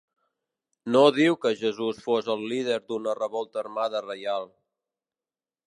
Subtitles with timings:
[0.95, 4.51] No diu que Jesús fos el líder d'una revolta armada reial.